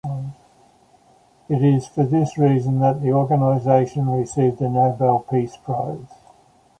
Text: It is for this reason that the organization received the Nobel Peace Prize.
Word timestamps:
It 1.47 1.61
is 1.63 1.87
for 1.87 2.03
this 2.07 2.35
reason 2.35 2.79
that 2.79 3.03
the 3.03 3.13
organization 3.13 4.09
received 4.09 4.57
the 4.57 4.67
Nobel 4.67 5.19
Peace 5.19 5.57
Prize. 5.57 6.09